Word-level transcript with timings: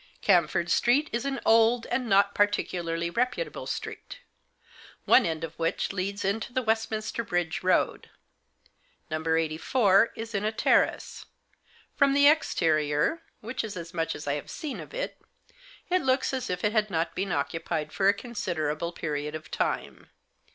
Camford 0.23 0.71
Street 0.71 1.11
is 1.13 1.25
an 1.25 1.39
old, 1.45 1.85
and 1.91 2.09
not 2.09 2.33
particularly 2.33 3.11
reputable 3.11 3.67
street, 3.67 4.17
one 5.05 5.27
end 5.27 5.43
of 5.43 5.53
which 5.59 5.93
leads 5.93 6.25
into 6.25 6.51
the 6.51 6.63
Westminster 6.63 7.23
Bridge 7.23 7.61
Road. 7.61 8.09
No. 9.11 9.23
84 9.35 10.11
is 10.15 10.33
in 10.33 10.43
a 10.43 10.51
terrace. 10.51 11.27
From 11.95 12.15
the 12.15 12.27
exterior— 12.27 13.21
which 13.41 13.63
is 13.63 13.77
as 13.77 13.93
much 13.93 14.15
as 14.15 14.25
I 14.25 14.33
have 14.33 14.49
seen 14.49 14.79
of 14.79 14.95
it— 14.95 15.21
it 15.91 16.01
looks 16.01 16.33
as 16.33 16.49
if 16.49 16.63
it 16.63 16.71
had 16.71 16.89
not 16.89 17.13
been 17.13 17.31
occupied 17.31 17.93
for 17.93 18.07
a 18.09 18.13
considerable 18.15 18.91
period 18.91 19.35
of 19.35 19.51
time. 19.51 20.09